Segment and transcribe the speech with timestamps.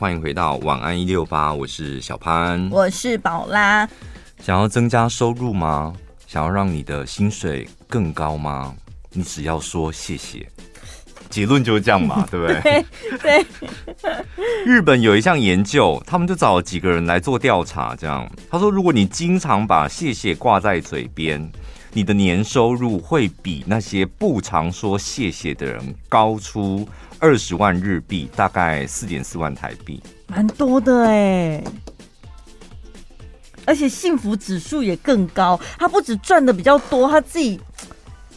[0.00, 3.84] 欢迎回到晚安一六八，我是小潘，我是宝拉。
[4.38, 5.92] 想要增加收入吗？
[6.24, 8.72] 想要让你的薪水更高吗？
[9.10, 10.48] 你只要说谢谢，
[11.28, 12.84] 结论就是这样嘛， 对不对？
[13.20, 13.46] 对。
[14.00, 14.24] 对。
[14.64, 21.50] 日本有一项研究，他们就找了几个人来做调查，这样他说，如果你经常把谢谢挂在嘴边，
[21.98, 26.88] 你的年收入会比那些不常说谢谢的人高出。
[27.18, 31.60] 二十万日币，大概四点四万台币，蛮多的哎，
[33.64, 35.58] 而且幸福指数也更高。
[35.76, 37.58] 他不止赚的比较多，他自己，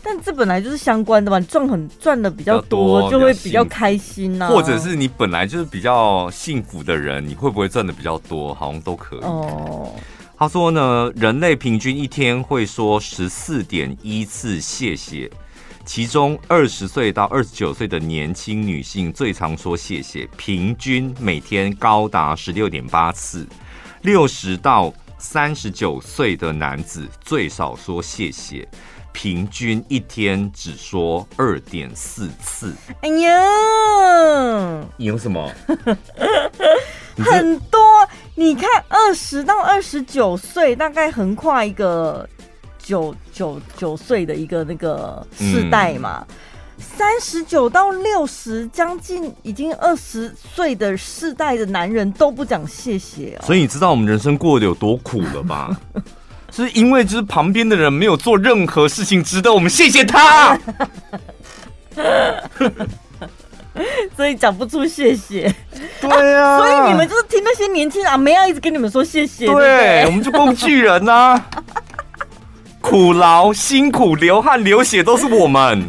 [0.02, 4.50] 但这本来就是相关的嘛，赚很赚的比较多，就会比较开心呐、啊。
[4.50, 8.56] 或者是你本来就是比较幸福的人，你会不会赚的比较多？
[8.56, 9.20] 好像都可以。
[9.20, 9.94] 哦，
[10.42, 15.30] 他说呢，人类平均一天会说十四点一次谢谢。
[15.86, 23.46] 其中二十岁到二十九岁的年轻女性最常说谢谢，平均每天高达十六点八次；
[24.02, 28.68] 六十到三十九岁的男子最少说谢谢，
[29.14, 32.74] 平均一天只说二点四次。
[33.02, 35.54] 哎呀，你有什么？
[37.18, 37.80] 很多，
[38.42, 42.28] 你看二十到二十九岁，大概横跨一个。
[42.84, 46.26] 九九九岁的一个那个世代嘛，
[46.80, 53.46] 三十九到六十，将近已经二十岁的世代的男人都不讲谢谢哦。
[53.46, 55.80] 所以你知道我们人生过得有多苦了吧？
[56.52, 60.60] 是因为就是旁边的人没有做任何事情值得我们谢谢他，
[64.16, 65.54] 所以讲不出谢谢。
[66.00, 69.46] 对呀、啊， 所以你们就是听那些年轻人啊，没要一直跟你们说谢谢。
[69.46, 71.46] 对，对我们就工具人呐、啊。
[72.82, 75.84] 苦劳、辛苦、流汗、流血都是我们。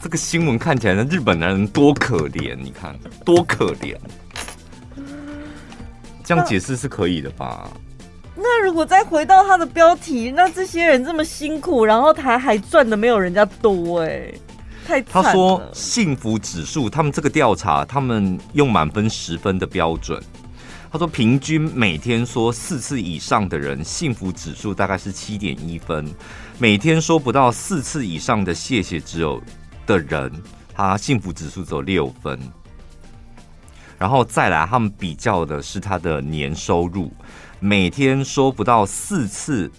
[0.00, 3.96] 这个新闻看起来，那日本男人多可怜，你看多可怜。
[6.24, 7.68] 这样解释是可以的吧？
[8.34, 14.32] 那，那如果再回到他的标题，那这些人这么辛苦，然后他还赚的没有人家多，哎，
[14.86, 15.02] 太。
[15.02, 20.22] 他说幸福指数，他们这个调查，他们用满分十分的标准。
[20.92, 26.06] 他说，平均每天说四次以上的人，幸福指数大概是七点一分；
[26.58, 29.42] 每天说不到四次以上的谢谢只有
[29.84, 30.32] 的人，
[30.72, 32.38] 他幸福指数只有六分。
[33.98, 37.12] 然后再来，他们比较的是他的年收入，
[37.58, 39.70] 每天说不到四次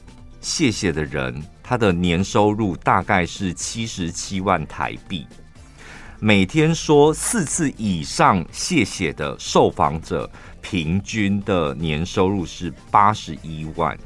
[0.41, 5.25] 谢谢的人，他的年收入大概是七十七万台币；
[6.17, 10.29] 每天说四次以上谢谢的受访者。
[10.61, 13.97] 平均的年收入是八十一万，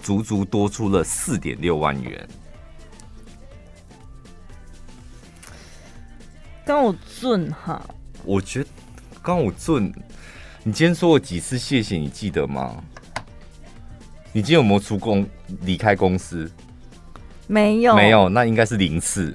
[0.00, 2.28] 足足多出了四点六万元。
[6.64, 7.84] 刚我尊哈，
[8.24, 8.68] 我觉得
[9.22, 9.92] 刚我尊，
[10.64, 11.96] 你今天说过几次谢谢？
[11.96, 12.82] 你记得吗？
[14.32, 15.24] 你今天有没有出公
[15.60, 16.50] 离开公司？
[17.46, 19.34] 没有，没有，那应该是零次。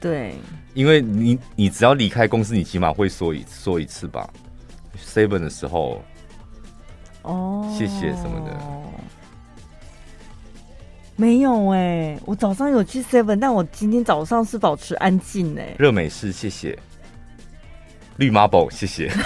[0.00, 0.34] 对，
[0.74, 4.28] 因为你你只要离开公司，你起码会说一说一次吧。
[4.98, 6.02] seven 的时候，
[7.22, 8.56] 哦，谢谢什么的，
[11.16, 15.76] 没有哎、欸，我早上有去 seven，但我今天早上是保持安静哎、欸。
[15.78, 16.78] 热美式，谢谢。
[18.16, 19.10] 绿 marble，谢谢。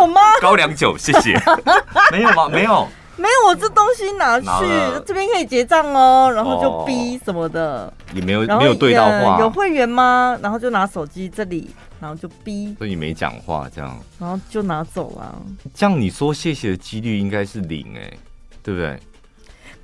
[0.00, 0.20] 有吗？
[0.40, 1.40] 高粱酒，谢谢。
[2.12, 2.48] 没有吗？
[2.48, 2.86] 没有。
[3.16, 9.40] 没有，我这东西拿去拿这边可以结账哦，然后就逼什么的，也没有没有对到话。
[9.40, 10.38] 有会员吗？
[10.40, 12.72] 然后就拿手机这里，然后就逼。
[12.78, 15.34] 所以你没讲话这样，然后就拿走了。
[15.74, 18.08] 这样你说谢谢的几率应该是零哎，
[18.62, 19.00] 对不对？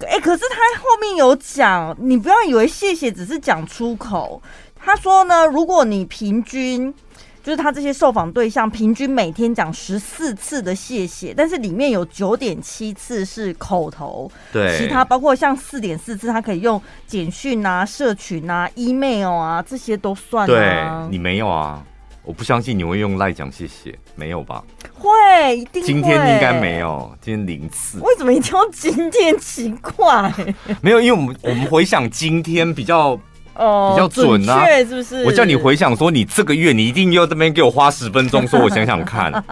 [0.08, 4.40] 哎，可是他后面有讲，你不要以为谢谢只是讲出口。
[4.76, 6.94] 他说呢，如果你平均。
[7.44, 21.06] 就是他这些受访对象平均每天讲十四次的谢谢，但是里面有九点七次是口头，对，其他包括像四点四次，他可以用简讯啊、社群啊、email 啊这些都算啊。
[21.06, 21.84] 对，你没有啊？
[22.22, 24.64] 我不相信你会用赖讲谢谢，没有吧？
[24.94, 25.86] 会，一定会。
[25.86, 28.00] 今天应该没有，今天零次。
[28.00, 29.38] 为什么一定要今天？
[29.38, 30.32] 奇怪，
[30.80, 33.20] 没有，因为我们我们回想今天比较。
[33.56, 35.24] 哦，比较准啊，是不是？
[35.24, 39.32] 我叫你回想说，你这个月你一定要这边给我花十分钟，说我想想看。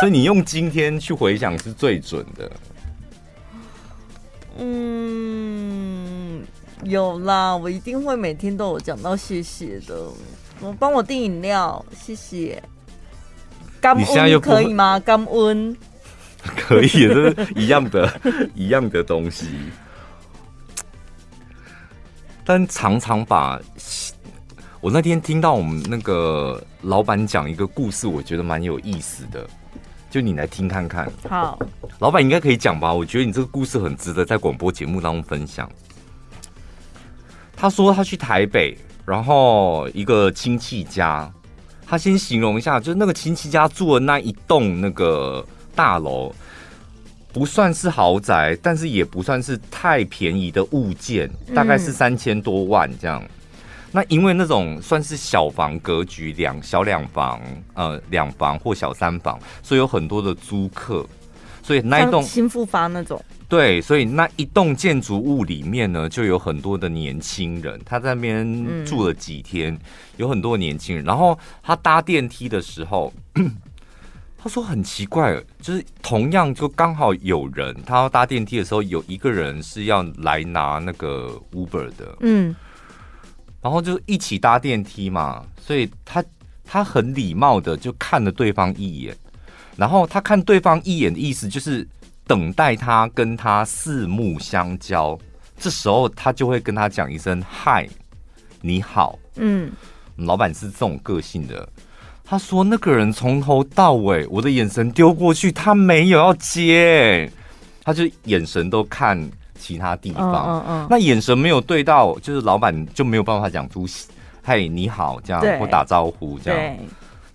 [0.00, 2.50] 所以你用今天去回想是最准的。
[4.58, 6.42] 嗯，
[6.84, 9.94] 有啦，我一定会每天都有讲到谢谢的。
[10.60, 12.62] 我帮我订饮料，谢谢。
[13.80, 14.98] 感恩可以吗？
[15.00, 15.76] 感恩
[16.56, 18.12] 可以，这是一样的，
[18.54, 19.46] 一样的东西。
[22.44, 23.60] 但常常把。
[24.80, 29.48] 我那天听到我们那个老板讲一个故事，我觉得蛮有意思的，
[30.10, 31.08] 就你来听看看。
[31.28, 31.56] 好，
[32.00, 32.92] 老板应该可以讲吧？
[32.92, 35.70] 我觉得你这个故事很值得在广播节目当中分享。
[37.54, 41.32] 他说他去台北，然后一个亲戚家，
[41.86, 45.46] 他先形容一下，就是那个亲戚家住的那一栋那个
[45.76, 46.34] 大楼，
[47.32, 53.22] 不算是豪宅，但是也不算是太便宜的物件，大概是三千多万这样。
[53.90, 57.40] 那因为那种算是小房格局，两小两房，
[57.74, 61.06] 呃，两房或小三房，所以有很多的租客，
[61.62, 69.80] 所以那一栋新复发那种，对，所以那一栋建筑物里面呢，就有很多的年轻人，他在那边住了几天，嗯、
[70.16, 71.04] 有很多年轻人。
[71.04, 73.12] 然后他搭电梯的时候，
[74.42, 82.54] 他说很奇怪，就是同样就刚好有人，他要搭电梯的时候，有一个人是要来拿那个 Uber 的，嗯。
[83.60, 86.24] 然后就一起搭电梯嘛，所以他
[86.64, 89.16] 他很礼貌的就看了对方一眼，
[89.76, 91.86] 然后他看对方一眼的意思就是
[92.26, 95.16] 等待他跟他四目相交，
[95.56, 97.88] 这时候他就会跟他讲一声嗨，
[98.60, 99.70] 你好，嗯，
[100.16, 101.68] 老板是这种个性的，
[102.32, 107.30] 他说那个人从头到尾我的眼神丢过去，他没有要接，
[107.84, 109.30] 他就眼神都看。
[109.54, 113.86] 其他地方，嗯嗯，那眼神没有对到，就是老板就没有办法讲出
[114.42, 116.76] “嘿，你好”这样或打招呼这样。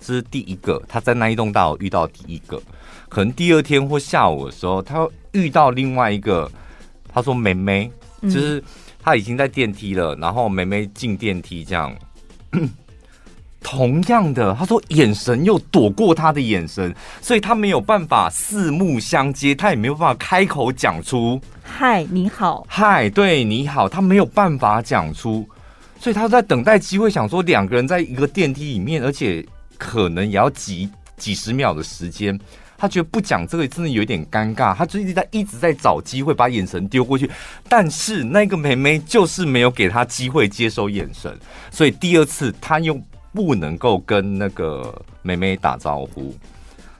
[0.01, 2.61] 这是第一个，他在那一栋大楼遇到第一个，
[3.07, 6.51] 可能第二天或下午的时候，他遇到另外一个，
[7.13, 7.89] 他说：“妹妹，
[8.23, 8.61] 就是
[9.01, 11.95] 他已经在电梯了，然后妹妹进电梯这样。”
[13.69, 22.65] 同样的，他说眼神又躲过他的眼神，所以他没有办法四目相接，他也没有办法开口讲出“嗨，你好”。
[22.69, 25.45] 嗨，对，你好，他没有办法讲出，
[25.99, 29.45] 所以他在等待机会，想说两个人在一个电梯里面，而且
[29.77, 32.39] 可能也要几几十秒的时间，
[32.77, 37.29] 他觉得不讲这个真的有点尴尬，他就一直在一直在找机会把眼神丢过去，
[37.67, 41.37] 但是那个妹妹就是没有给他机会接收眼神，
[41.69, 42.97] 所以第二次他又。
[43.37, 46.35] 不能够跟那个妹妹打招呼。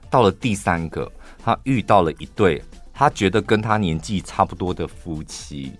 [0.07, 1.12] 到了第三个，
[1.44, 2.62] 他遇到了一对，
[2.94, 5.72] 他觉得跟他年纪差不多的夫妻，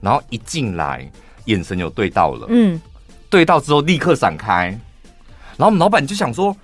[0.00, 1.06] 然后一进来，
[1.44, 2.80] 眼神有对到了，嗯，
[3.28, 4.68] 对到之后立刻闪开。
[5.58, 6.56] 然后我们老板就想说，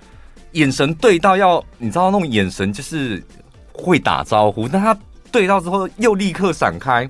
[0.53, 3.23] 眼神对到要，你知道那种眼神就是
[3.71, 4.97] 会打招呼，但他
[5.31, 7.07] 对到之后又立刻闪开。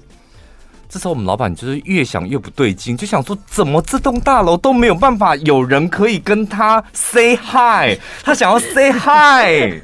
[0.90, 9.80] 这时候我们老板就是越想越不对劲，就想说怎么这栋大楼都没有办法有人可以跟他 say hi，他想要 say hi，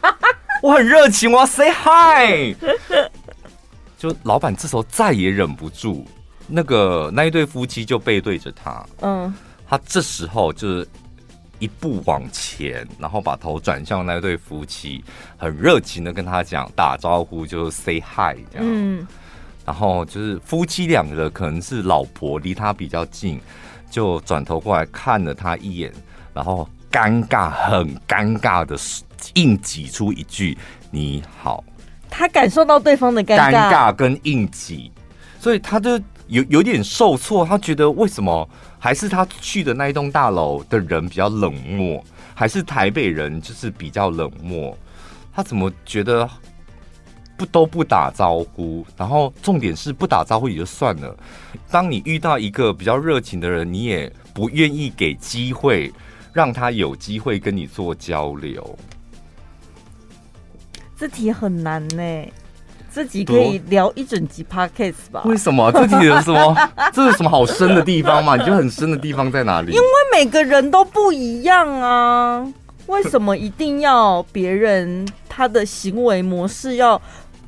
[0.62, 2.54] 我很热情，我要 say hi，
[3.96, 6.04] 就老板这时候再也忍不住，
[6.46, 9.32] 那个那一对夫妻就背对着他，嗯，
[9.66, 10.86] 他这时候就是
[11.58, 15.02] 一步往前，然后把头转向那一对夫妻，
[15.38, 19.06] 很热情的跟他讲打招呼，就 say hi 这样，嗯。
[19.64, 23.40] 然后就是夫妻两个，可能是老婆离他比较近，
[23.90, 25.92] 就转头过来看了他一眼，
[26.34, 28.76] 然后尴尬，很尴尬的
[29.34, 30.56] 硬挤出一句
[30.90, 31.62] “你好”。
[32.10, 34.90] 他感受到对方的尴尬，尴尬跟硬挤，
[35.38, 37.44] 所以他就有有点受挫。
[37.44, 42.02] 他觉得为什么还是他去的那一栋大楼的人比较冷漠，
[42.34, 44.76] 还是台北人就是比较冷漠？
[45.32, 46.28] 他怎么觉得？
[47.40, 51.16] 不都不打招呼，然后重点是不打招呼也就算了。
[51.70, 55.90] 当你遇到一个比较热情的人，你也不愿意给机会
[56.34, 58.78] 让他有机会跟你做交流。
[60.98, 62.28] 这题很难呢，
[62.90, 65.22] 自己可以聊一整集 podcast 吧？
[65.24, 65.72] 为什么？
[65.72, 66.54] 这题有什么？
[66.92, 68.36] 这有什么好深的地方吗？
[68.36, 69.72] 你觉得很深的地方在哪里？
[69.72, 72.46] 因为每个人都不一样啊。
[72.86, 77.00] 为什么一定要别人他的行为模式要？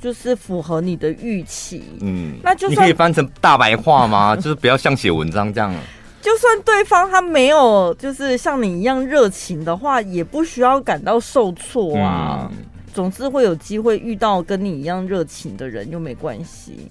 [0.02, 4.35] 就是符合你的预期，嗯，那就你可以翻成大白话吗？
[4.37, 5.73] 就是不要像写文章这样。
[6.21, 12.50] 就算对方他没有就是像你一样热情的话，也不需要感到受挫啊。
[12.50, 16.90] 嗯、总是会有机会遇到跟你一样热情的人，又没关系。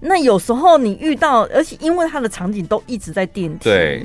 [0.00, 4.04] 那有时候你遇到，而且因为他的场景都一直在电梯，对，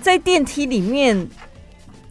[0.00, 1.28] 在电梯里面。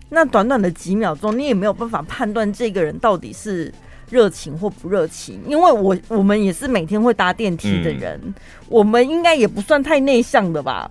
[0.09, 3.74] 那短短的几秒钟，你也没有办法判断这个人到底是
[4.09, 8.33] 热情或不热情，因为我我们也是每天会搭电梯的人，嗯、
[8.69, 10.89] 我们应该也不算太内向的吧？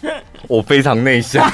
[0.48, 1.44] 我非常内向，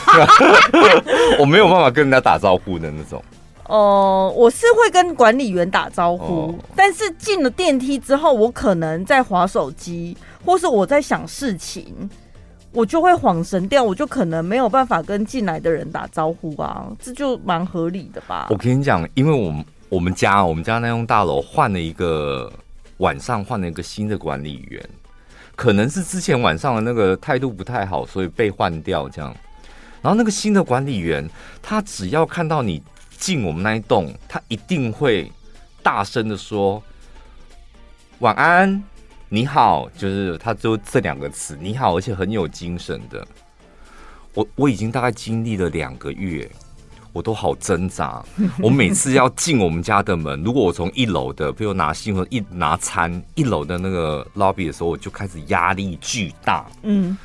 [1.39, 3.23] 我没有办法跟人家打招呼的那种。
[3.67, 12.11] 哦、呃，我是会跟管理员打招呼，哦、但是进了电梯之后，我可能在划手机，或是我在想事情，
[12.73, 18.49] 我就会恍神掉，我就可能没有办法跟进来的人打招呼啊，这就蛮合理的吧？
[18.51, 22.53] 我跟你讲，因为我们我们家我们家那栋大楼换了一个
[22.97, 24.89] 晚上换了一个新的管理员，
[25.55, 29.35] 可能是之前晚上的那个态度不太好，所以被换掉这样。
[30.01, 31.29] 然后那个新的管理员，
[31.63, 32.83] 他只要看到你。
[33.19, 35.31] 进我们那一栋，他一定会
[35.81, 36.83] 大声的说
[38.19, 38.83] “晚安，
[39.33, 43.27] 你好”，就是他就这两个词“你好”，而且很有精神的。
[44.35, 46.47] 我我已经大概经历了两个月，
[47.15, 48.23] 我都好挣扎。
[48.63, 56.67] 我每次要进我们家的门，如果我从一楼的，比如拿信或一拿餐一楼的那个 lobby 的时候，我就开始压力巨大。
[56.83, 57.17] 嗯，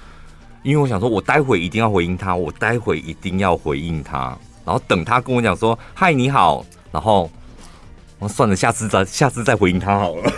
[0.64, 4.38] 因为我想说，我待会一定要回应他，我待会一定要回应他。
[4.64, 7.30] 然后等他跟我讲说“嗨，你好”，然后
[8.18, 10.32] 我算了，下次再下次再回应他好了。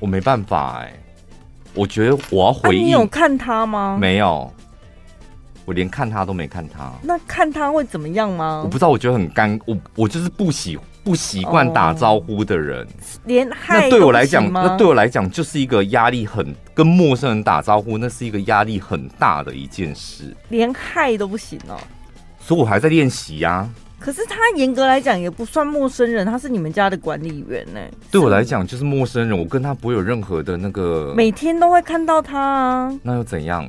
[0.00, 1.00] 我没办法哎、欸，
[1.74, 2.82] 我觉得我要回应。
[2.82, 3.96] 啊、你有看他吗？
[4.00, 4.52] 没有，
[5.64, 6.90] 我连看他都没看他。
[7.02, 8.62] 那看他会怎么样吗？
[8.64, 12.84] 我不知道，我觉得很尴，我我就是不喜不习惯打招呼的人。
[12.84, 12.90] 哦、
[13.26, 16.54] 连害那对我来讲，那对我来讲就是一个压力很。
[16.74, 20.34] 跟陌生人打招呼，那是一个压力很大的一件事。
[20.48, 21.76] 连害都不行哦，
[22.40, 23.68] 所以我还在练习呀。
[24.00, 27.78] 可是他严格来讲也不算陌生人，他是你们家的管理员呢。
[28.10, 31.12] 对我来讲就是陌生人，我跟他不会有任何的那个。
[31.14, 33.68] 每天都会看到他啊，那又怎样？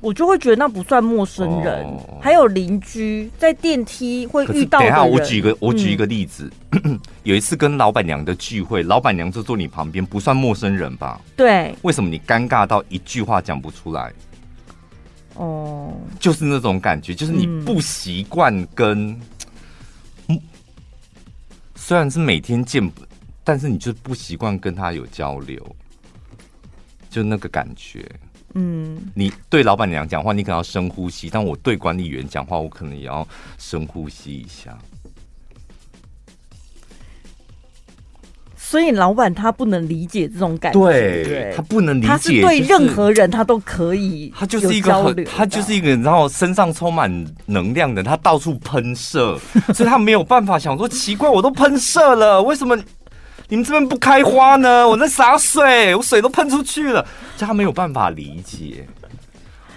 [0.00, 1.84] 我就会觉得那不算陌生人。
[1.84, 4.84] 哦、还有邻居在电梯会遇到的。
[4.84, 6.48] 等一下，我举个我举一个例子。
[6.84, 11.20] 嗯、 有一次跟老板娘的聚会，老板娘就坐你旁边，不算陌生人吧？
[11.36, 11.74] 对。
[11.82, 14.12] 为什么你尴尬到一句话讲不出来？
[15.38, 19.10] 哦，就是那种感觉，就是你不习惯跟，
[20.26, 20.40] 嗯、
[21.76, 22.92] 虽然是每天见，
[23.44, 25.64] 但是你就不习惯跟他有交流，
[27.08, 28.04] 就那个感觉。
[28.54, 33.26] 嗯，你对老板娘讲话，你可能要深呼吸；但我对管理员讲话，我可能也要
[33.58, 34.76] 深呼吸一下。
[38.68, 42.06] 所以老板他不能理解这种感觉，对，他不能理解。
[42.06, 47.10] 他是对任何人他都可以，他就是一个很，他就是一个，然后身上充满
[47.46, 49.38] 能量的，他到处喷射，
[49.72, 52.76] 所以他没有办法想说奇怪，我都喷射了，为什么？
[53.48, 54.86] 你们这边不开花呢？
[54.86, 57.06] 我在洒水，我水都喷出去了，
[57.38, 58.86] 这他没有办法理解。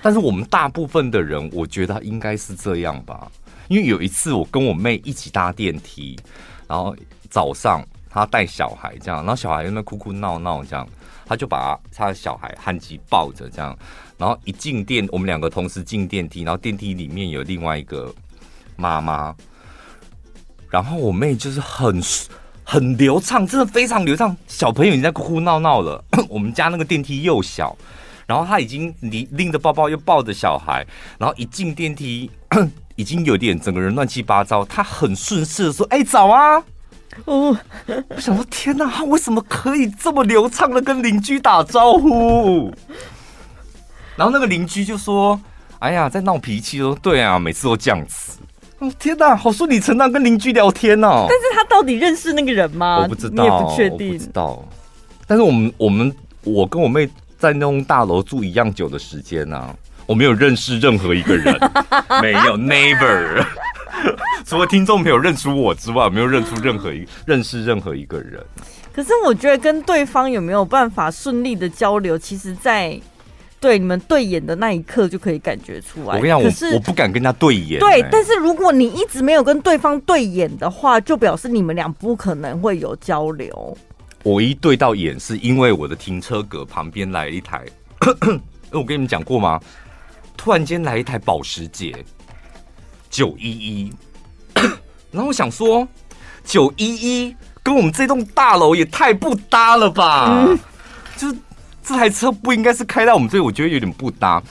[0.02, 3.32] 但是我们大部分的人，我觉得应该是这样吧。
[3.70, 6.20] 因为有一次我跟我妹一起搭电梯，
[6.68, 6.94] 然后
[7.30, 7.82] 早上
[8.12, 10.88] 他带小孩这样，然后小孩在那哭哭闹闹这样，
[11.26, 13.76] 他就把他的小孩汉吉抱着这样，
[14.18, 18.14] 然后一进电，我们两个同时进电梯，然后电梯里面有另外一个
[18.76, 19.34] 妈妈，
[20.70, 22.02] 然后我妹就是很。
[22.64, 24.38] 很流畅，真的非常流畅。
[24.48, 26.02] 小朋友已经在哭哭闹闹了。
[26.30, 27.76] 我们家那个电梯又小，
[28.26, 30.86] 然后他已经拎拎着包包又抱着小孩，
[31.18, 32.32] 然后一进电梯
[32.96, 34.64] 已经有点整个人乱七八糟。
[34.64, 36.64] 他很顺势的说：“哎、早啊！”
[37.26, 37.58] 哦，
[38.10, 42.74] 我想说天哪，他为什么可以这么流畅的跟邻居打招呼？
[44.16, 45.40] 然后那个邻居就说
[45.80, 48.40] ：“哎呀，在闹脾气。”说：“对啊，每次都这样子。”
[48.80, 51.26] 哦天哪，好顺理成章跟邻居聊天哦。
[51.30, 53.00] 但是他到底认识那个人吗？
[53.04, 54.08] 我不知道，你也不确定。
[54.10, 54.66] 我不知道。
[55.28, 59.76] 但是我们我们我跟我妹在那栋大楼住一样久的时间呢、啊，
[60.06, 61.58] 我没有认识任何一个人，
[62.22, 63.46] 没有 never。
[64.46, 68.44] 除了听众没有认出我之外，没有认出任何一 认识任何一个人。
[68.94, 73.00] 可是我觉得跟对方有没有办法顺利的交流，其实，在。
[73.60, 76.08] 对，你们对眼的那一刻就可以感觉出来。
[76.08, 77.80] 我跟你讲，我我不敢跟他对眼。
[77.80, 83.78] 对，但是如果你一直没有跟对方对眼的话，就表示你们俩不可能会有交流。
[84.24, 87.64] 我一对到眼，是因为我的停车格旁边来一台，
[88.74, 89.60] 我跟你们讲过吗？
[90.36, 91.94] 突然间来一台保时捷
[93.12, 93.94] 九一一，
[95.12, 95.88] 然后我想说，
[96.44, 96.96] 九一
[97.28, 100.46] 一跟我们这栋大楼也太不搭了吧？
[100.48, 100.58] 嗯、
[101.16, 101.36] 就是。
[101.84, 104.42] 这台车不应该是开到我们这里，我觉得有点不搭。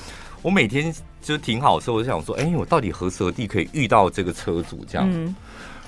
[0.42, 5.08] 我每天就是停好车，我就想说，哎，我到底何时何地可以遇到这个车主这样？
[5.08, 5.32] 嗯、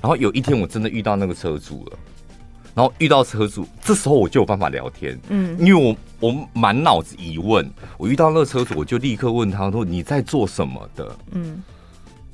[0.01, 1.99] 然后有一天我真的遇到那个车主了，
[2.77, 11.17] 然后遇到车主，这时候我就有办法聊天，嗯，因为我我满脑子疑问，我遇到那个车主，我就立刻问他说，你在做什么的？
[11.33, 11.61] 嗯，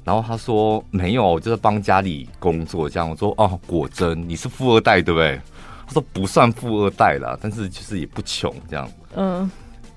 [0.09, 3.11] 然后他说没有，我就是帮家里工作这样。
[3.11, 5.39] 我说哦，果真你是富二代对不对？
[5.87, 8.91] 他说不算富二代啦，但是就是也不穷这样。
[9.17, 9.51] 嗯，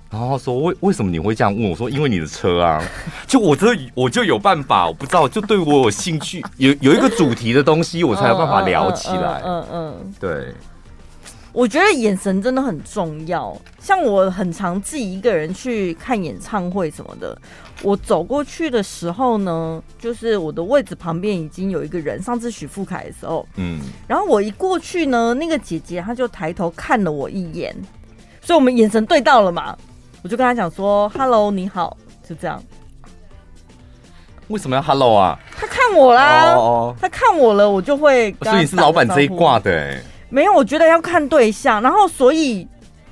[0.09, 1.89] 然后他说为为什么你会这样问我说？
[1.89, 2.83] 因为你的车啊，
[3.25, 9.41] 就我这我就有办法，我不知道，就对我有兴趣，有有一个主题的东西，我才有办法聊起来。
[9.45, 10.53] 嗯嗯，对。
[11.53, 13.55] 我觉得眼神真的很重要。
[13.79, 17.37] 像我很常自己一个人去看演唱会什么的，
[17.81, 22.21] 我走过去的时候呢，就是我的位置旁边已经有一个人。
[22.21, 27.75] 上次许富凯的时候，嗯，然后我一过去呢，那个姐姐她就抬头看了我一眼，
[28.41, 29.77] 所以我们眼神对到了嘛。
[30.23, 32.63] 我就跟她讲说：“Hello，你好。”就这样。
[34.47, 35.39] 为什么要 Hello 啊？
[35.57, 36.95] 他看我啦，oh, oh, oh.
[37.01, 38.31] 他看我了，我就会。
[38.41, 40.01] 所以你是老板这一挂的哎？
[40.31, 42.67] 没有，我觉得要看对象，然后所以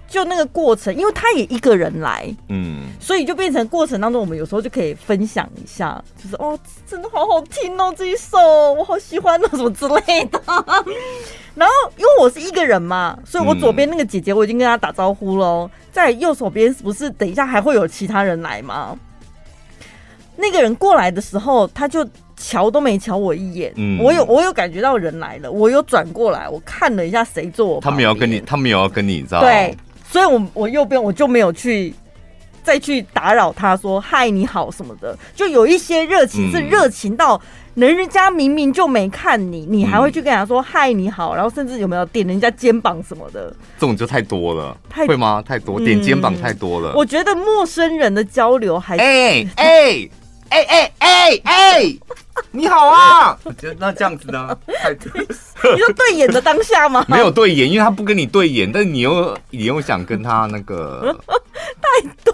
[0.07, 6.57] 就那个过程，因为他也一个人来，嗯，所以就变成过程当中，我们有时候就可以分享一下，就是哦，
[6.87, 8.39] 真的好好听哦，这一首
[8.73, 10.41] 我好喜欢哦，什么之类的。
[11.55, 15.69] 然后因为我是一个人嘛，所以我左边那个姐姐我已经跟她打招呼喽。
[15.91, 18.97] 在右手边不是等一下还会有其他人来吗？
[20.37, 22.07] 那个人过来的时候，他就
[22.39, 23.71] 瞧都没瞧我一眼。
[23.75, 27.79] 嗯，我有我有感觉到人来了，我有转过来，我看了一下谁坐。
[27.81, 29.41] 他没有跟你，他们有要跟你，知道？
[29.41, 29.77] 对，
[30.09, 31.93] 所以我我右边我就没有去
[32.63, 37.39] 再去打扰他说嗨你好什么的，就有一些热情是热情到。
[37.75, 43.55] 人人家明明就没看你，你还会去跟人家说嗨你好，然后甚至有没有点人家肩膀什么的？
[43.79, 45.41] 这种就太多了，太会吗？
[45.41, 46.91] 太多点肩膀太多了。
[46.93, 50.09] 我觉得陌生人的交流还是哎哎
[50.49, 51.97] 哎哎哎哎，
[52.51, 53.37] 你好啊！
[53.77, 54.57] 那这样子呢？
[54.65, 57.05] 你说对眼的当下吗？
[57.07, 61.15] 没有对眼，因为他不跟你对眼，但是你又你又想跟他那个。
[61.81, 62.33] 太多，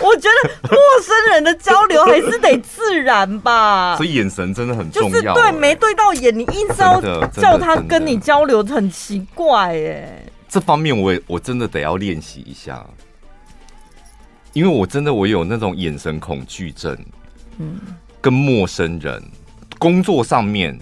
[0.00, 3.96] 我觉得陌生人的交流还是得自然吧。
[3.96, 5.08] 所以眼神真的很重要。
[5.10, 10.24] 就是对，没对到眼，你硬是要叫他跟你交流，很奇怪哎。
[10.48, 12.84] 这方面我也我真的得要练习一下，
[14.52, 16.96] 因为我真的我有那种眼神恐惧症。
[17.58, 17.78] 嗯，
[18.20, 19.22] 跟陌生人
[19.82, 20.78] 工作上面。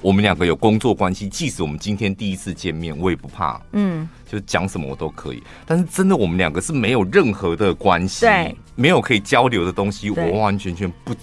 [0.00, 3.60] 我们两个有工作关系，即使我们今天第一次见面，我也不怕。
[3.72, 5.42] 嗯，就讲什么我都可以。
[5.66, 11.14] 但是真的，我们两个是没有任何的关系，对，没有可以交流的东西，我完完全全不，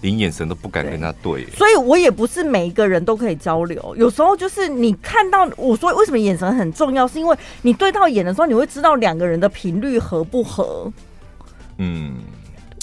[0.00, 1.44] 连眼神都不敢跟他对。
[1.44, 1.50] 对。
[1.56, 3.94] 所以我也不是每一个人都可以交流。
[3.98, 10.90] 有时候就是你看到我说为什么眼神很重要，是因为你对到眼的时候，你会知道两个人的频率合不合。
[11.76, 12.14] 嗯，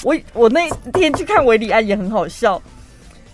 [0.03, 2.61] 我我那天去看韦里安也很好笑。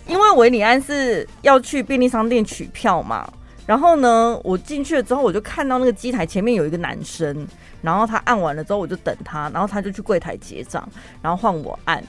[0.10, 3.32] 因为维尼安是要去便利商店取票嘛，
[3.68, 7.48] 然后呢，我进去了之后，我就看到那个机台前面有一个男生，
[7.84, 10.86] 然后他按完了之后，我就等他，然后他就去柜台结账，
[11.22, 12.04] 然后换我按。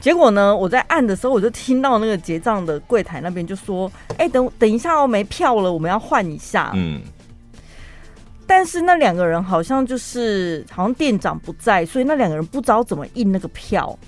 [0.00, 7.00] 结果呢，我在按的时候，我就听到那个结账的柜台那边就说：“哎，等等一下哦，没票了，我们要换一下。”嗯。
[8.46, 13.98] 但是那两个人好像就是好像店长不在，所以那两个人不知道怎么印那个票。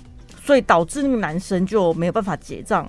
[0.47, 2.87] 所以导致那个男生就没有办法结账，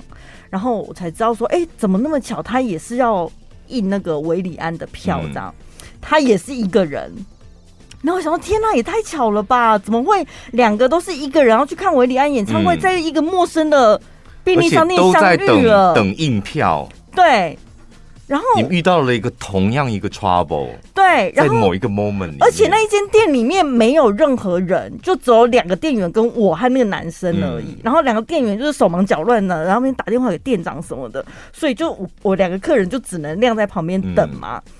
[0.48, 3.28] 然后我才知道说，哎，怎么那么巧，他也是要
[3.66, 5.52] 印那个韦里安的票，这样，
[6.00, 7.12] 他也是一个人。
[8.00, 9.76] 然后我想说，天哪，也太巧了吧？
[9.76, 14.00] 怎么会两个都是一个人要去看韦里安演唱会，在一个陌生的
[14.44, 17.58] 便利商店相遇了，等印票，对。
[18.28, 27.70] 然后你遇到了一个同样一个 trouble，对，在某一个 moment，而且那一间店里面没有任何人，就只有两个店员跟我和那个男生而已。
[27.70, 34.62] 嗯、然后两个店员就是手忙脚乱的，然后那边打电话给店长什么的，所以就我我两个客人就只能晾在旁边等嘛。
[34.66, 34.72] 嗯、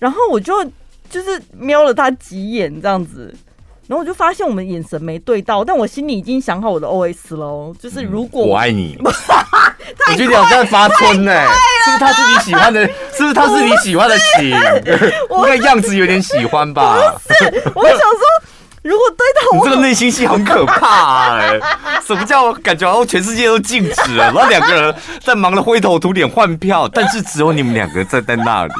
[0.00, 0.52] 然后我就
[1.08, 3.32] 就是瞄了他几眼这样子。
[3.88, 11.46] 然后我就发现我们眼神没对到，但我心里已经想好我的 OS 喽，就是如果、嗯、我爱你， 我觉得你好像发春呢、欸，
[11.84, 12.84] 是不是他是你喜欢的？
[12.86, 14.50] 是不是他是你喜欢的型？
[15.30, 16.96] 我那个样子有点喜欢吧？
[17.26, 18.20] 不是，我想说，
[18.82, 21.60] 如果对到我，你这个内心戏很可怕哎、欸！
[22.04, 28.72] 什么叫感觉好像全世界都静止了，然后两个人在忙的灰头土脸换票，但是只有你们两个站在那里。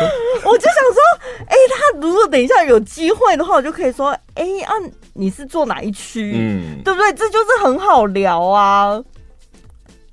[0.44, 4.72] 我就想说，哎、欸，他如果等一下有机会的话，我就可以说，哎、欸，啊，
[5.14, 6.34] 你是坐哪一区？
[6.36, 7.12] 嗯，对不对？
[7.14, 9.02] 这就是很好聊啊。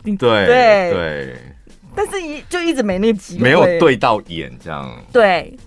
[0.04, 0.46] 对对
[0.92, 1.38] 对，
[1.96, 4.98] 但是一就一直没那个机会，没有对到眼这样。
[5.12, 5.58] 对，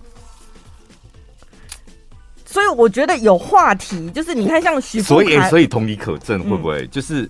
[2.45, 7.29] 所以我觉得有话题，就是你看像徐，所以所以同理可证，会不会、嗯、就是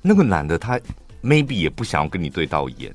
[0.00, 0.78] 那个男的他
[1.22, 2.94] maybe 也不想要跟你对到眼？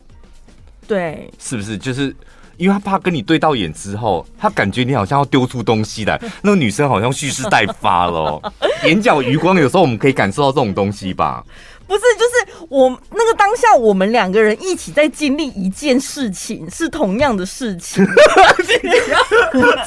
[0.88, 1.78] 对，是不是？
[1.78, 2.15] 就是。
[2.59, 8.39] 因为他怕跟你对到眼之后，他感觉你好像要丢出东西来， 那个女生好像蓄势待发了，
[8.85, 11.43] 眼角余光，有时候我们可以感受到这种东西吧？
[11.87, 18.05] 不是，就是我那个当下，我们两个人一起在经历一件事情，是同样的事情。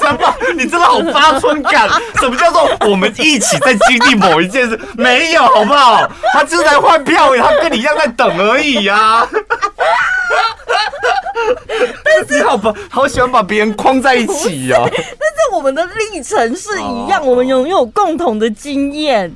[0.01, 1.87] 真棒，你真的好发春感。
[2.19, 4.77] 什么叫做我们一起在经历某一件事？
[4.97, 6.05] 没有，好不好？
[6.33, 9.29] 他就是在换票，他跟你一样在等而已呀、啊。
[12.03, 14.83] 但是好把，好喜欢把别人框在一起啊。
[14.85, 19.33] 但是我们的历程是一样，我们拥有共同的经验。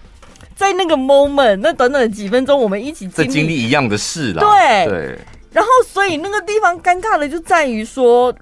[0.55, 4.41] 在那个 moment，那短短的几分钟，我们一起在经历一样的事了。
[4.41, 5.19] 对对。
[5.51, 8.33] 然后，所以那个地方尴尬的就在于说，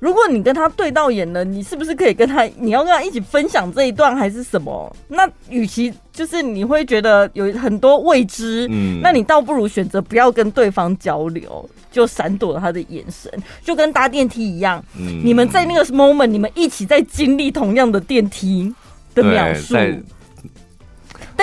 [0.00, 4.96] 如果你跟他对到眼了，你是不是可以跟他，你要跟他一起分享这一段，还是什么？
[5.08, 13.30] 那与其就是你会觉得有很多未知，嗯，那你倒不如选择不要跟对方交流，就闪躲了他的眼神，
[13.62, 14.82] 就跟搭电梯一样。
[14.98, 18.74] 嗯，你们在那个 moment，你们一起在经历同样的电梯
[19.14, 19.74] 的描述。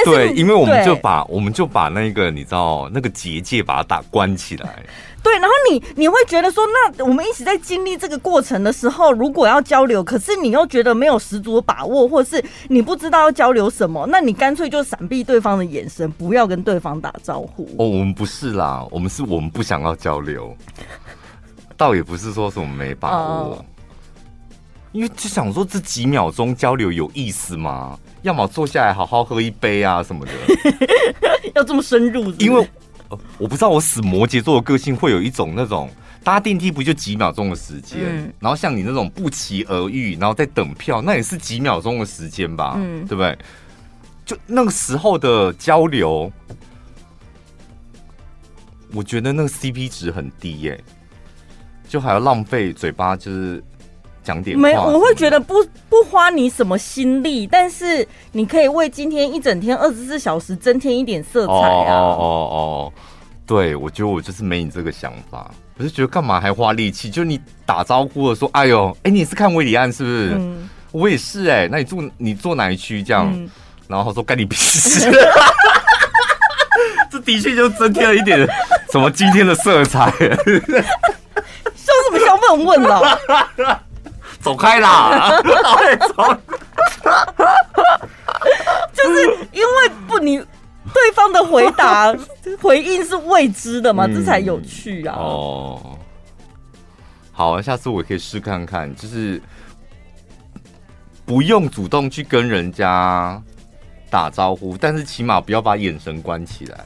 [0.05, 4.83] 对，因为我们就把我们就把那个你知道那个结界把它打关起来。
[5.27, 17.65] 对，然后你你会觉得说，那我们一起在经历这个过程的时候，如果要交流，可是你又觉得没有十足的把握，或者是你不知道要交流什么，那你干脆就闪避对方的眼神，不要跟对方打招呼。
[17.77, 20.55] 哦，我们不是啦，我们是我们不想要交流，
[21.75, 23.65] 倒也不是说什么没把握，uh、
[24.93, 27.99] 因为就想说这几秒钟交流有意思吗？
[28.21, 30.31] 要么坐下来好好喝一杯啊什么的，
[31.53, 32.45] 要这么深入是是？
[32.45, 32.65] 因为
[33.37, 35.89] 我不知道我死摩羯座的个性会有一种那种
[36.23, 43.37] 搭电梯不就几秒钟的时间，嗯，然后像你那种不期而遇，然后再等票，那也是几秒钟的时间吧，嗯，对不对？
[44.25, 46.31] 就那个时候的交流，
[48.91, 50.83] 我觉得那个 CP 值很低耶，
[51.87, 53.63] 就还要浪费嘴巴，就是。
[54.27, 61.93] 讲点没，我会觉得不不花你什么心力，但是你可以为今天一整天二十四小时增添一点色彩啊！
[61.95, 62.93] 哦哦哦，
[63.45, 67.09] 对，我觉得我就是没你这个想法，我就觉得干嘛还花力气？
[67.09, 70.33] 就你打招呼的说，哎呦，哎，你是看韦礼安是不是？
[70.37, 73.01] 嗯，我也是哎、欸，那你住你坐哪一区？
[73.01, 73.49] 这样，嗯、
[73.87, 75.09] 然后说干你屁事！
[77.09, 78.45] 这的确就增添了一点
[78.91, 80.11] 什么今天的色彩。
[80.11, 82.35] 笑什么笑？
[82.55, 83.17] 问问了。
[84.47, 85.41] 走开啦！
[88.93, 90.37] 就是因为不，你
[90.93, 92.15] 对方的回答
[92.61, 95.15] 回应是未知的嘛，嗯、这才有趣啊！
[95.17, 95.99] 哦，
[97.33, 99.41] 好，下次我可以试看看，就是
[101.25, 103.41] 不用主动去跟人家
[104.09, 106.85] 打招呼，但是起码不要把眼神关起来。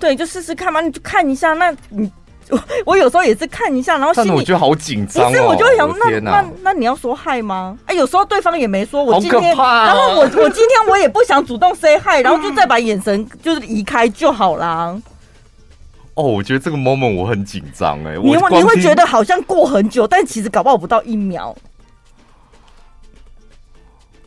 [0.00, 2.10] 对，就试试看嘛，你就看一下，那你。
[2.50, 7.76] 我 我有时候也是看一下，然后心里我觉得好紧张，不是，我就想，那那那你要说嗨吗？
[7.86, 14.96] 哎，有时候对方也没说，我今天，然后我 我今天我也不想主动 say hi， 然后就再把眼神就是移开就好啦。
[16.14, 21.54] 哦，我觉得这个 moment 我很紧张哎，你你会觉得好像过很久，但其实搞不好不到一秒。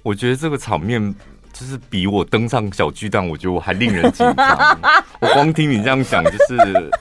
[0.04, 1.14] 我觉得这个场面
[1.52, 4.78] 就是比我登上小巨蛋，我觉得我还令人紧张。
[5.20, 6.92] 我光听你这样讲，就是。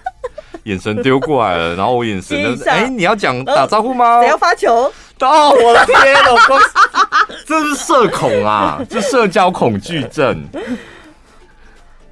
[0.68, 4.20] 眼神丢过来了，然后我眼神就是，哎、欸，你要讲打招呼吗？
[4.20, 4.92] 谁要发球？
[5.20, 6.30] 哦，我的天哪，
[7.46, 10.44] 这是社恐啊， 这社交恐惧症。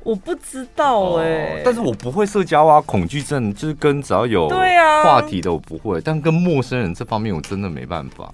[0.02, 8.32] 我不知道哎、欸哦，但是我不会社交啊，恐惧症就是跟只要有对啊话题的我不会，但跟陌生人这方面我真的没办法。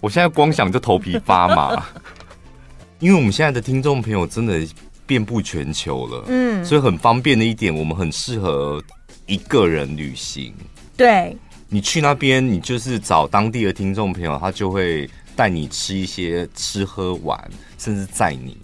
[0.00, 1.82] 我现在光想就头皮发麻，
[3.00, 4.64] 因为我们现在的听众朋友真的。
[5.12, 8.82] 遍布全球了，嗯，所以很方便的一点，我们很适合
[9.26, 10.54] 一个人旅行。
[10.96, 11.36] 对，
[11.68, 17.38] 你去那边，你就是找当地的听众朋友，他就会带你吃一些吃喝玩，
[17.76, 18.56] 甚至载你。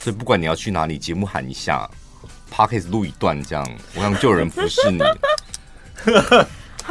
[0.00, 1.88] 所以不管你要去哪里，节目喊一下
[2.52, 4.98] ，Podcast 录一段，这样我想就有人服侍你。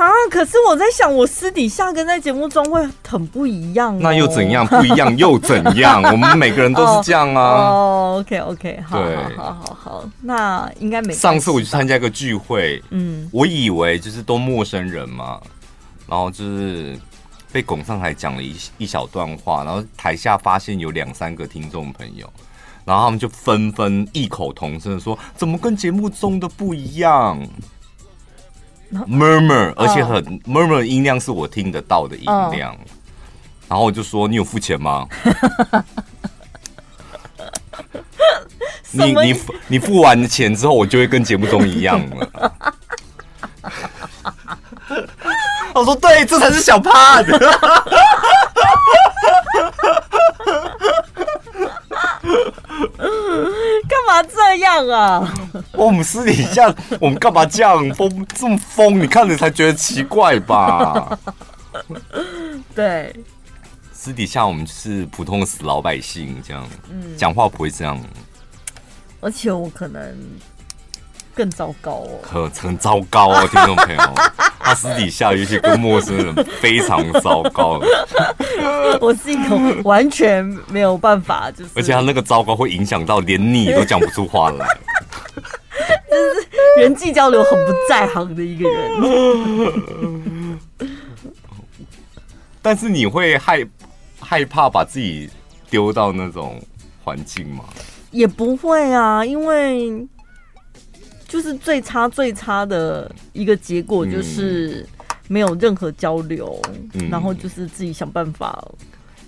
[0.03, 0.11] 啊！
[0.29, 3.99] 可是我在想，我私底下跟在节目中会很不一样哦。
[4.01, 4.65] 那又怎样？
[4.67, 6.01] 不一样又怎样？
[6.11, 7.41] 我们每个人都是这样啊。
[7.41, 8.99] 哦，OK，OK，好，
[9.35, 11.13] 好，好，好，那应该没。
[11.13, 15.41] 上次我去参加一个聚会，嗯，我以为就是都陌生人嘛，
[16.07, 16.95] 然后就是
[17.51, 22.31] 被拱上台讲了一一小段话，然后台下发现有两三个听众朋友，
[22.85, 27.41] 然后他们就纷纷异口同声的说：“怎么跟节目中的不一样？”
[29.07, 32.77] murmur，而且很 murmur 音量是我听得到的音量，
[33.67, 35.07] 然后我就说：“你有付钱吗？”
[38.91, 42.53] 你你付你付完钱之后，我就会跟节目中一样了。
[45.75, 46.93] 我说：“对，这才是小胖。”
[52.97, 55.33] 干嘛这样样啊？
[55.73, 58.99] 我们私底下我们干嘛这样疯这么疯？
[58.99, 61.17] 你看着才觉得奇怪吧？
[62.73, 63.15] 对，
[63.93, 67.99] 私底下我们是普通的死老百姓，这样，嗯，讲话不会这样。
[69.19, 70.15] 而且我可能
[71.37, 74.13] 更糟糕哦，可很糟糕哦，听众朋友，
[74.59, 77.79] 他私底下有些跟陌生人非常糟糕。
[78.99, 84.65] 我是一个完全没有办法，就是而且他那个糟糕会影响到连你都讲不出话来，
[86.09, 86.47] 就是
[86.81, 90.59] 人际交流很不在行的一个人。
[92.63, 93.63] 但是你会害
[94.19, 95.29] 害怕把自己
[95.69, 96.59] 丢到那种
[97.03, 97.63] 环境吗？
[98.11, 100.05] 也不会啊，因为
[101.27, 104.87] 就是最差最差的一个结果就是
[105.27, 106.59] 没有任何交流，
[106.93, 108.65] 嗯、然后就是自己想办法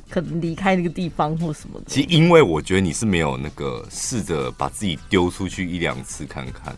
[0.09, 1.85] 可能离开那个地方或什么的。
[1.87, 6.75] 其实，因为我觉得你是没有那个试着把自己丢出去一两次看看，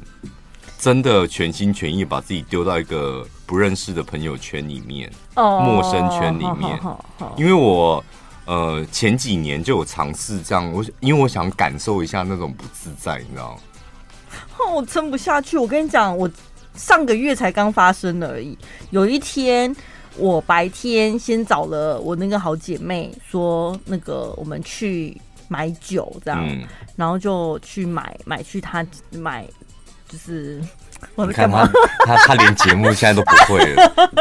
[0.79, 8.03] 真的全心全意把自己丢到一个不认识的朋友圈里面，哦、陌生圈里面，好好好，因为我。
[8.47, 13.57] 呃，前几年就有尝试这样，我因为我想感受一下那种不自在，你知道
[14.51, 14.71] 吗？
[14.73, 15.57] 我撑不下去。
[15.57, 16.29] 我跟你讲，我
[16.75, 18.57] 上个月才刚发生而已。
[18.91, 19.75] 有一天，
[20.17, 26.63] 我白天先找了我那个好姐妹，说那个我们去买酒，这样，嗯、
[26.95, 29.45] 然后就去买买去她买，
[30.07, 30.61] 就是
[31.15, 31.67] 我在干嘛？
[32.05, 33.91] 他他连节目现在都不会了。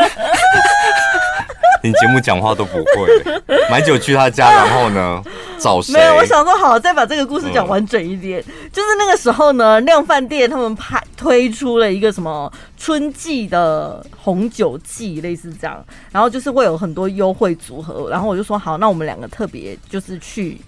[1.83, 3.41] 连节目讲话都不会，
[3.71, 5.23] 买酒去他家，然后呢，
[5.59, 5.95] 找谁？
[5.95, 8.41] 没有，我想说好，再把这个故事讲完整一点。
[8.41, 18.09] 嗯、就是那个时候呢，量饭店他们拍推出了一个什么春季的红酒季，类似这样，然后就是会有很多优惠组合。
[18.11, 20.61] 然后我就说好，那我们两个特别就是去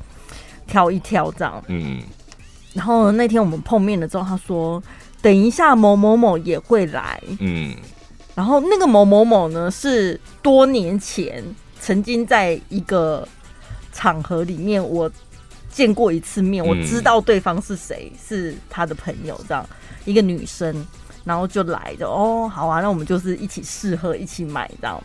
[0.66, 1.62] 挑一挑这样。
[1.68, 2.01] 嗯。
[2.72, 4.83] 然后那天我们碰面了之后，他说
[5.20, 7.20] 等一下某某某也会来。
[7.38, 7.75] 嗯。
[8.35, 11.45] 然后那个某某某呢，是多年前
[11.81, 13.29] 曾经在一个
[13.92, 15.11] 场合里面我
[15.71, 19.66] 见过一次面，我知道对方是谁，是他的朋友，这样
[20.07, 20.87] 一个女生，
[21.25, 25.03] 然后就来的哦，好啊，那我们就是一起试喝，一起买这样。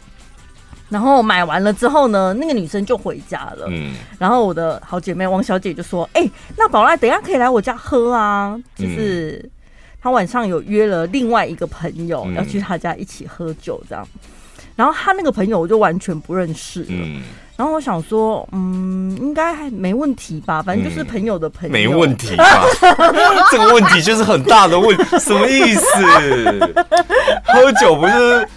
[0.89, 3.65] 然后买完了之后呢，那个女生就回家了。
[3.69, 9.51] 嗯，然后我的好姐妹王小姐就说：“哎，那宝拉等一下可以来我家喝啊，就是。”
[10.01, 14.07] 他晚上有约了另外一个朋友要去他家一起喝酒，这样。
[14.75, 17.21] 然后他那个朋友我就完全不认识了。
[17.57, 22.63] 然后我想说，嗯，应该还没问题吧，反正就是朋友的朋友，没问题吧？
[23.51, 25.83] 这个问题就是很大的问，什么意思？
[27.43, 28.47] 喝酒不是？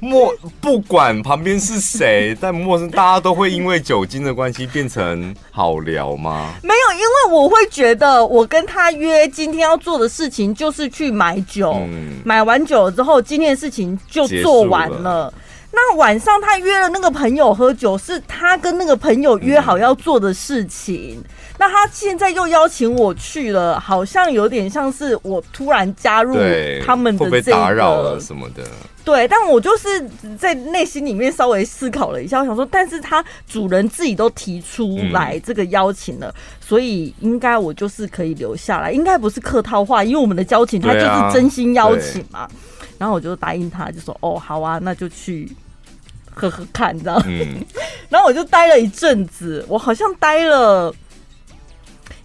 [0.00, 0.30] 陌
[0.60, 6.52] 不管旁边是谁，但陌生大家都会因为酒精的关系变成好聊吗？
[6.62, 15.32] 没有，因为我会觉得我跟他约今天要做的事情就是去买酒，嗯、买完酒之后，今天的事情就做完了。
[15.74, 21.18] 了那晚上他约了那个朋友喝酒，是他跟那个朋友约好要做的事情。
[21.18, 26.34] 嗯那他现在又邀请我去了，好像有点像是我突然加入
[26.84, 28.64] 他们的这个，打扰了什么的。
[29.04, 30.04] 对，但我就是
[30.36, 42.40] 在内心里面稍微思考了一下，我想说，但是他主人自己都提出来这个邀请了，嗯、所以应该我就是可以留下来，应该不是客套话，因为我们的交情，他就是真心邀请嘛。
[42.40, 42.50] 啊、
[42.98, 45.48] 然后我就答应他，就说哦，好啊，那就去
[46.34, 47.22] 喝喝看，这样。
[47.26, 47.64] 嗯、
[48.10, 50.94] 然后我就待了一阵子，我好像待了。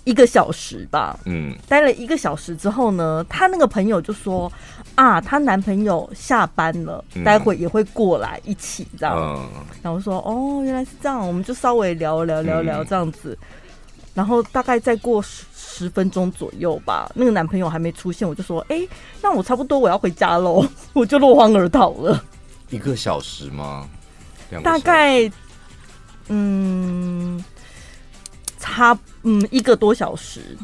[0.06, 4.52] 一个小时吧，嗯，待了一个小时之后呢，她那个朋友就说
[4.96, 9.16] 啊，她男朋友下班了，嗯、待会也会过来一起这样。
[9.16, 9.48] 嗯、
[9.84, 13.38] 然后我说哦，原来是这样，我们就稍微聊聊聊聊这样子。
[13.40, 13.48] 嗯、
[14.16, 18.88] 然后大概再过十十分钟左右吧，那个男朋友还没出现，我就说，哎，
[19.22, 22.24] 那我差不多我要回家喽， 我就落荒而逃了。
[22.70, 23.88] 一个小时吗？
[24.64, 25.32] 大概，
[26.28, 27.44] 嗯。
[28.62, 30.58] 差嗯一个多小时，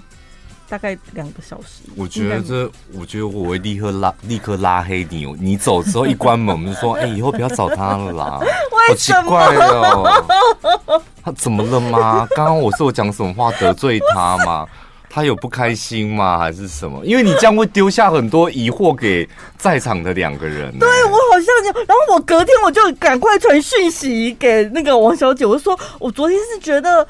[0.68, 1.82] 大概两个小时。
[1.96, 5.26] 我觉得这，我觉得我会立刻拉立刻拉黑你。
[5.40, 8.40] 你走之后一关门，我们就说：“哎、欸，以后不要找他了啦。”
[8.88, 12.28] 好奇怪哦，他怎么了吗？
[12.36, 14.68] 刚刚我是我讲什么话得罪他吗？
[15.16, 16.38] 他有不开心吗？
[16.38, 17.02] 还是什么？
[17.06, 19.26] 因为你这样会丢下很多疑惑给
[19.58, 20.78] 在场的两个人。
[20.78, 21.74] 对，我好像这样。
[21.88, 27.08] 然后我隔天我就赶快传讯息给那个王小姐，我就说我昨天是觉得。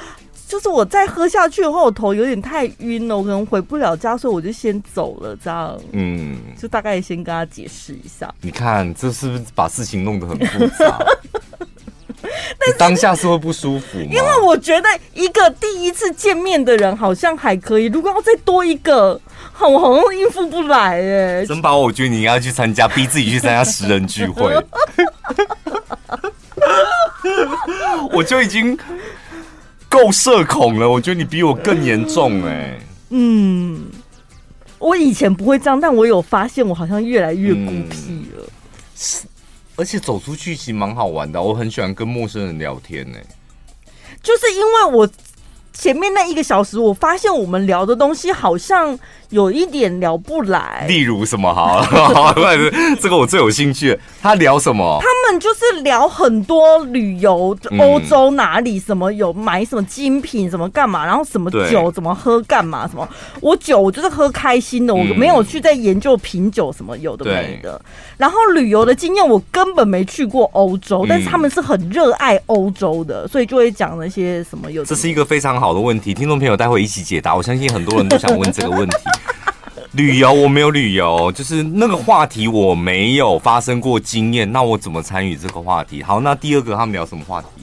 [0.48, 5.36] 就是我再喝下去的话，我头有点太晕了，我可能回不了家，所以我就先走了。
[5.44, 8.32] 这样，嗯，就大概先跟他解释一下。
[8.42, 11.00] 你看，这是不是把事情弄得很复杂？
[12.78, 14.00] 当下是会不舒服？
[14.00, 19.20] 因为我觉得一个第一次见面的人好像还可以，如果要再多一个，
[19.60, 21.46] 我好像应付不来哎。
[21.46, 24.54] 珍宝，我觉得你应该要去参加，逼自己去参加十人聚会。
[28.12, 28.78] 我就已经
[29.90, 32.80] 够社恐了，我觉得你比我更严重哎。
[33.10, 33.86] 嗯，
[34.80, 38.44] 我以前不会这样，但我有发现，我好像越来越孤僻了。
[39.76, 43.18] 而且走出去其实蛮好玩的，我很喜欢跟陌生人聊天呢。
[44.24, 45.08] 就是因为我
[45.76, 48.98] 前面那一个小时，我发现我们聊的东西好像。
[49.32, 51.52] 有一点聊不来，例如什么？
[51.52, 51.84] 好，
[53.02, 54.00] 这个我最有兴趣。
[54.22, 55.00] 他聊什么？
[55.02, 63.06] 他们就是聊很多旅游，欧洲哪里什么有买什么精品，什么干嘛，然后什么酒怎么喝干嘛什么。
[63.42, 67.82] 我酒我就是喝开心的，我没有去在研究品酒什么有的没的。
[68.18, 74.86] 然后旅游的经验我根本没去过欧洲，但是他们是很热爱欧洲的，所以就会讲那些什么有。
[74.86, 77.36] 这是一个非常好好的问题，听众朋友待会一起解答。
[77.36, 78.98] 我相信很多人都想问这个问题。
[79.94, 86.04] 旅游我没有旅游，就是那个话题我没有发生过经验，那我怎么参与这个话题？
[86.04, 87.55] 好，那第二个他们聊什么话题？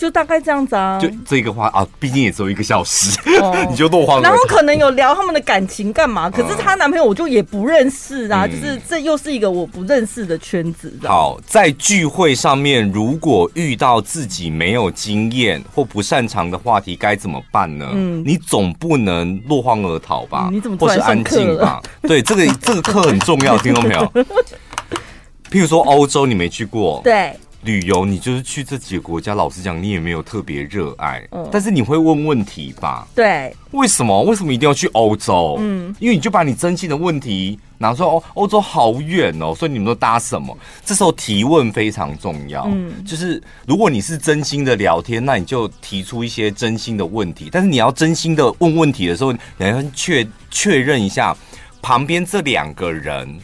[0.00, 4.22] 就大概这样子啊，就这个话啊，毕竟也只有一个小时，哦、 你就落荒。
[4.22, 6.30] 然后可能有聊他们的感情干嘛？
[6.30, 10.90] 可是她男朋友我就也不认识啊，嗯、就是这又是一个我不认识的圈子。
[11.02, 17.86] 好，在聚会上面，如果遇到自己没有经验或不擅长的话题，该怎么办呢？
[17.92, 20.48] 嗯，你总不能落荒而逃吧？
[20.50, 21.78] 嗯、你怎么或是安静吧？
[22.08, 24.10] 对，这个这个课很重要，听到没有？
[25.52, 27.38] 譬如说欧洲，你没去过，对。
[27.62, 33.06] 旅游，你就是去这几个国家，老实讲，你也没有特别热爱，嗯，但是你会问问题吧？
[33.14, 34.22] 对，为什么？
[34.22, 35.56] 为什么一定要去欧洲？
[35.60, 40.56] 嗯，因为你就把你真心的问题拿出来，哦，欧洲好远哦，所以你们都搭什么？
[40.86, 51.36] 这时候提问非常重要，嗯，就是如果你是真心的聊天，那你就提出一些真心的问题，但是你要真心的问问题的时候，你要确确认一下
[51.82, 53.38] 旁边这两个人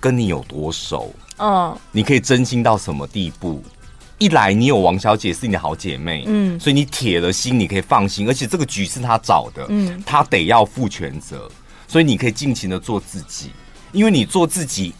[0.00, 1.14] 跟你有多熟。
[1.38, 3.62] 嗯，你可以真心到什么地步？
[4.18, 8.28] 一来，你有王小姐是你的好姐妹，嗯，所以你铁了心，你可以放心。
[8.28, 11.50] 而且这个局是她找的，嗯，她得要负全责，
[11.88, 13.50] 所以你可以尽情的做自己。
[13.92, 14.94] 因为你做自己，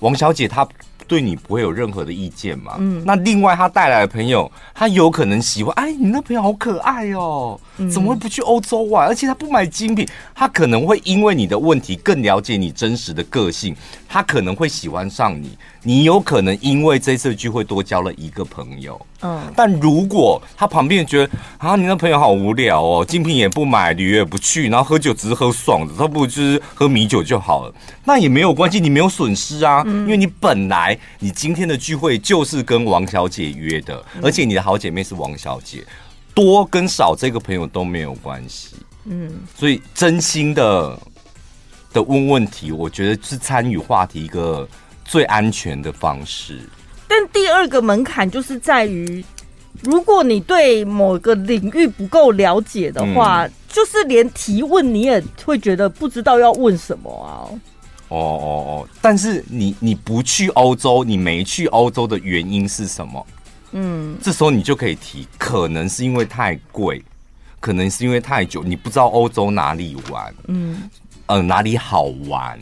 [0.00, 0.66] 王小姐她。
[1.06, 2.74] 对你不会有任何的意见嘛？
[2.78, 7.58] 嗯，那另外他带来的朋友，他有可能喜欢，哎，你那朋友好可爱哦，
[7.92, 9.06] 怎么会不去欧洲玩？
[9.06, 13.74] 而且他不买精品，他可能会因为你的问题更了解你真实的个性，
[14.08, 15.56] 他可能会喜欢上你。
[15.82, 19.00] 你有可能因为这次聚会多交了一个朋友。
[19.26, 35.84] 嗯，但如果他旁边觉得啊，你那朋友好无聊哦，精品也不买，旅游也不去，然后喝酒只是喝爽的，他不如就是喝米酒就好了，那也没有关系，你没有损失啊，因为你本来你今天的聚会就是跟王小姐约的，而且你的好姐妹是王小姐，
[36.32, 40.98] 多跟少这个朋友都没有关系，嗯，所以真心的
[41.92, 44.68] 的问问题，我觉得是参与话题一个
[45.04, 46.60] 最安全的方式。
[47.08, 49.24] 但第二个门槛就是在于，
[49.82, 57.48] 如果你对某个领域不够了解的话，嗯、就是连提问你也会觉得不知道要问什么啊。
[58.08, 58.88] 哦哦哦！
[59.00, 63.26] 但是你你不去欧洲，你没去欧洲的原因是什么？
[63.72, 67.02] 嗯，这时候你就可以提，可能是因为太贵，
[67.58, 70.88] 可能是因为太久，你不知道欧洲哪里玩，嗯，
[71.26, 72.56] 呃，哪里好玩。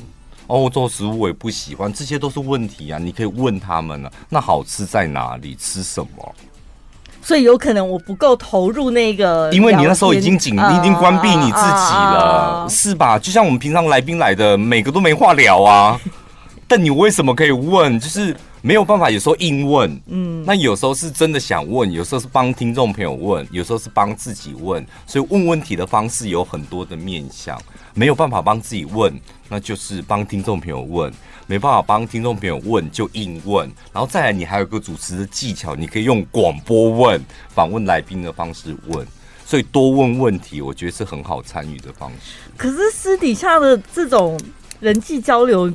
[0.46, 2.98] 欧洲食物我也不喜欢，这些都是问题啊！
[2.98, 4.12] 你可以问他们呢、啊。
[4.28, 5.54] 那好吃在哪里？
[5.54, 6.34] 吃什么？
[7.22, 13.18] 所以有可能我不够投入那个，因为你那时候已经紧，你已经关闭你自己了，是吧？
[13.18, 15.98] 就像我们平常来宾来的，每个都没话聊啊。
[16.68, 17.98] 但你为什么可以问？
[17.98, 18.36] 就是。
[18.66, 27.60] 没有办法，有时候硬问，嗯，那有时候是真的想问，有时候是帮听众朋友问，有时候是帮自己问，所以问问题的方式有很多的面向。
[27.92, 29.14] 没有办法帮自己问，
[29.50, 31.12] 那就是帮听众朋友问；
[31.46, 33.70] 没办法帮听众朋友问，就硬问。
[33.92, 39.06] 然后再来，你还有个主持的技巧，你可以用广播问、访问来宾的方式问。
[39.44, 42.38] 所以多问问题，我觉得是很好参与的方式。
[42.56, 44.40] 可是私底下的这种
[44.80, 45.70] 人际交流，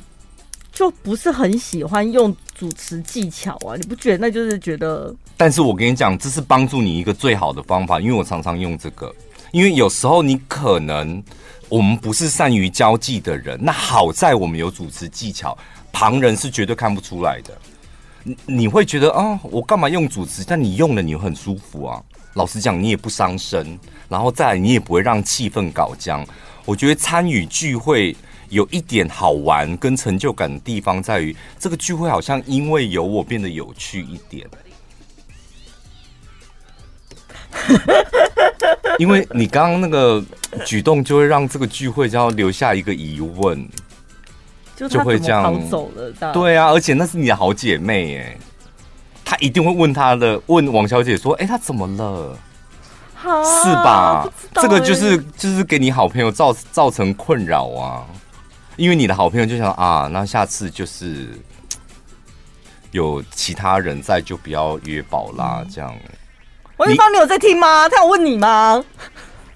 [0.79, 2.33] 就不是很喜欢用。
[2.55, 5.13] 主持技巧啊，你不觉得那就是觉得？
[5.35, 9.13] 但是我跟你讲，这是帮助你一个最好的方法，因为我常常用这个。
[9.51, 11.21] 因为有时候你可能
[11.67, 15.57] 我们不是善于交际的人，那好在我们有主持技巧，
[15.91, 17.57] 旁人是绝对看不出来的。
[18.23, 20.45] 你你会觉得啊，我干嘛用主持？
[20.45, 22.01] 但你用了，你很舒服啊。
[22.35, 23.77] 老实讲，你也不伤身，
[24.07, 26.25] 然后再来你也不会让气氛搞僵。
[26.63, 28.15] 我觉得参与聚会。
[28.49, 34.47] 有一点好玩跟成就感的地方在于，这个聚会好像因为有我变得有趣一点。
[38.99, 40.23] 因为你刚刚那个
[40.65, 43.67] 举动，就会让这个聚会就要留下一个疑问，
[44.75, 46.33] 就会这样跑走了。
[46.33, 48.37] 对啊，而且那是你的好姐妹哎，
[49.23, 52.37] 她一定会问她的，问王小姐说：“哎，她怎么了？”
[53.21, 54.27] 是吧？
[54.53, 58.05] 这个就是就是给你好朋友造造成困扰啊，
[58.79, 61.27] 因为你的好朋友就想啊，那下次就是
[62.91, 65.93] 有其他人在，就不要约宝啦，这样。
[66.77, 67.89] 文芳，你有在听吗？
[67.89, 68.81] 他有问你吗？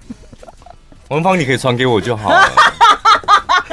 [1.08, 2.50] 文芳，你可以传给我就好了。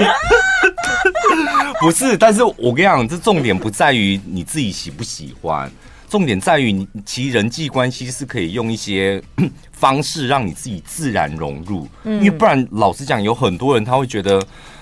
[1.81, 5.69] 不是，但是我跟你讲，这重点不在于你自己喜不喜欢。
[6.09, 9.21] 重点在于，你其人际关系是可以用一些
[9.73, 14.41] 方式让你自己自然融入，因为不然，老实讲，有很多人他会觉得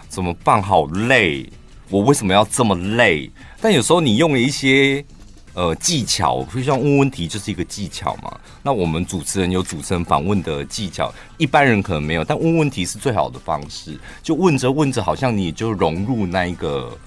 [0.10, 0.62] 怎么办？
[0.62, 1.48] 好累，
[1.90, 3.32] 我为什么要这么累？
[3.62, 5.06] 但有时候你用了一些
[5.54, 8.38] 呃技巧，比如像问问题就是一个技巧嘛。
[8.64, 13.98] 那我们主持人有主持人访问的技巧，一般人可能没有，但问问题是最好的方式。
[14.24, 16.98] 就问着问着，好像你就融入那一个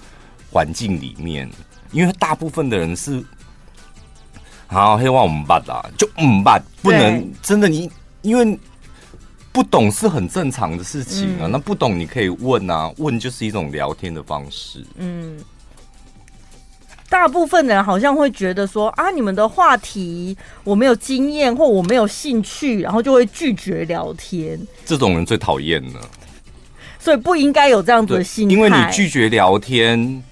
[0.51, 1.51] 环境里面，
[1.91, 3.23] 因为大部分的人是。
[4.69, 7.91] 好，黑话我们办啦，就嗯办，不能真的你，
[8.23, 8.59] 因为
[9.53, 11.43] 不懂是很正常的事情啊。
[11.43, 14.85] 嗯、那不懂你可以问啊，问就是一种聊天的方式。
[14.97, 15.39] 嗯，
[17.09, 24.59] 大部分人好像会觉得说啊，你们的话题我没有经验或我没有兴趣，然后就会拒绝聊天。
[24.87, 26.01] 这种人最讨厌了，
[26.99, 28.55] 所以不应该有这样子的心态。
[28.55, 30.23] 因为你拒绝聊天，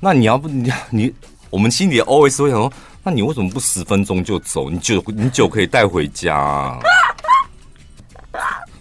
[0.00, 1.14] 那你要不你 你，
[1.50, 2.72] 我们心里 always 会想说。
[3.04, 4.68] 那你为什么不十分钟就走？
[4.68, 6.78] 你酒你酒可以带回家，啊，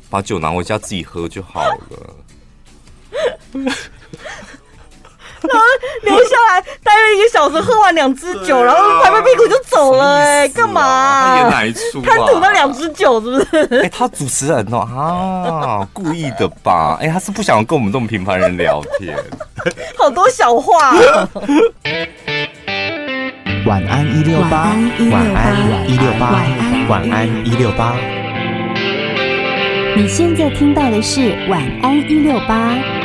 [0.10, 1.78] 把酒拿回家自己喝就好了。
[5.40, 5.64] 然后
[6.02, 10.40] 留下来待了一个小时，喝完两支酒，啊、然后拍拍屁股就走了，欸。
[10.42, 11.28] 哎，干嘛，啊？
[11.30, 12.02] 他演哪一出？
[12.02, 13.46] 他赌那两支酒是不是？
[13.78, 16.98] 哎，欸，他主持人哦，啊，故意的吧？
[17.00, 19.18] 哎，欸，他是不想跟我们这种平凡人聊天。
[19.96, 21.30] 好多小话，啊。
[23.68, 24.76] 晚安一六八，
[25.12, 26.44] 晚安一六八，
[26.90, 27.96] 晚安一六八。
[29.98, 32.97] 你现在听到的是晚安一六八。